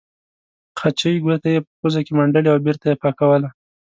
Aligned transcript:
خچۍ 0.79 1.15
ګوته 1.23 1.49
یې 1.53 1.59
په 1.65 1.69
پوزه 1.79 2.01
کې 2.05 2.13
منډلې 2.17 2.49
او 2.51 2.59
بېرته 2.65 2.85
یې 2.91 2.99
پاکوله. 3.01 3.49